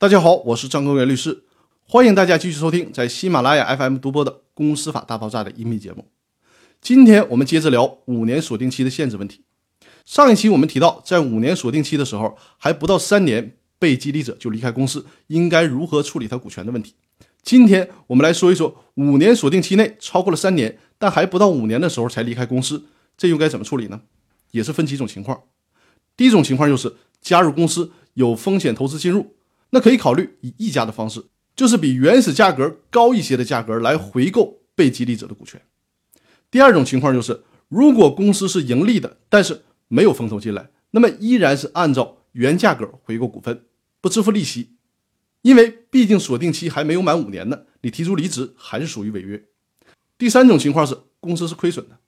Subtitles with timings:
[0.00, 1.42] 大家好，我是张根源律师，
[1.86, 6.06] 欢迎大家继续收听在喜马拉雅 FM 独播的《公司法大爆炸》的音频节目。
[6.80, 9.44] 今天我们接着聊五年锁定期的限制问题。
[10.06, 16.94] 上一期我们提到，在五年锁定期的时候，还不到三年，被激励者就离开公司，应该如何处理他股权的问题。
[17.42, 22.86] 今天我们来说一说，五年锁定期内超过了三年，但还不到五年的时候才离开公司，
[23.18, 24.00] 这又该怎么处理呢？
[24.52, 25.42] 也是分几种情况。
[26.16, 29.34] 第一种情况就是加入公司有风险投资进入。
[29.70, 35.60] 那可以考虑以溢价的方式，就是比原始价格高一些的价格来回购被激励者的股权。
[36.50, 43.64] 第二种情况就是，如果公司是盈利的，但是没有风投进来，那么依然是按照原价格回购股份，
[44.00, 44.70] 不支付利息，
[45.42, 49.44] 因为毕竟锁定期还没有满五年呢，你提出离职还是属于违约。
[50.18, 51.98] 第三种情况是公司是亏损的，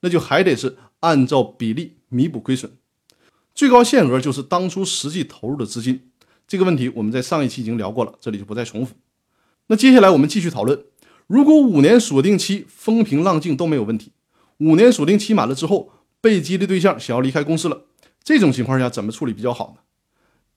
[0.00, 2.72] 那就还得是按照比例弥补亏损，
[3.54, 6.08] 最高限额就是当初实际投入的资金。
[6.52, 8.94] 这个问题我们在上一期已经聊过了，这里就不再重复。
[9.68, 10.84] 那接下来我们继续讨论，
[11.26, 14.12] 如果五年锁定期风平浪静都没有问题，
[14.58, 17.84] 五年锁定期满了之后，被激励对象想要离开公司了，
[18.22, 19.80] 这种情况下怎么处理比较好呢？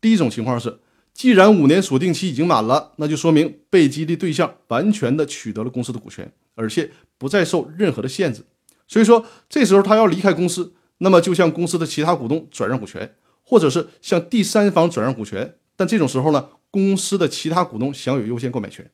[0.01, 0.79] 第一种情况是，
[1.13, 8.43] 既然五年锁定期已经满了，那就说明被激励对象完全的取得了公司的股权，而且不再受任何的限制。
[8.85, 15.55] 所以说，这时候他要离开公司，那么就向公司的其他股东转让股权，或者是向第三方转让股权。
[15.75, 18.89] 但这种时候呢，公司的其他股东享有优先购买权。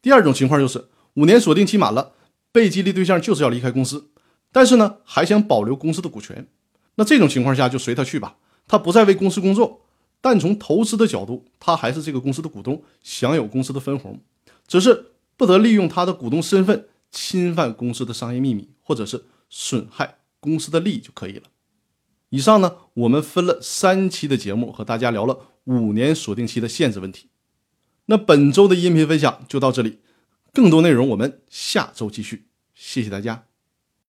[0.00, 2.12] 第二种情况就是五年锁定期满了，
[2.52, 4.10] 被激励对象就是要离开公司，
[4.52, 6.46] 但是呢还想保留公司的股权。
[6.94, 9.82] 那这种情况下就随他去吧，他不再为公司工作，
[10.20, 14.20] 但从投资的角度，他还是这个公司的股东，享有公司的分红，
[14.66, 21.44] 只是不得利用他的股东身份侵犯公司的商业秘密，或者是损害公司的利益就可以了。
[22.30, 25.38] 以上呢，我们分了三期的节目和大家聊了
[25.68, 27.28] 五年锁定期的限制问题。
[28.06, 29.98] 那本周的音频分享就到这里，
[30.52, 32.46] 更多内容我们下周继续。
[32.74, 33.47] 谢谢大家。